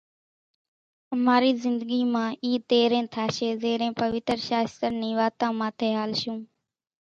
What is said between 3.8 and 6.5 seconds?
پويتر شاستر ني واتان ماٿي ھالشون